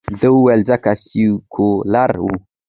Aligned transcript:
ده 0.19 0.29
ویل، 0.43 0.61
ځکه 0.69 0.91
سیکولر 1.05 2.11
ؤ. 2.27 2.33